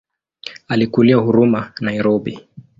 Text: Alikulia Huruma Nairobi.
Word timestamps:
Alikulia 0.67 1.17
Huruma 1.17 1.73
Nairobi. 1.81 2.37